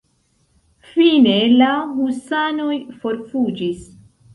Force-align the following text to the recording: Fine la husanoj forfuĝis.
Fine 0.93 1.37
la 1.61 1.69
husanoj 1.93 2.77
forfuĝis. 3.07 3.91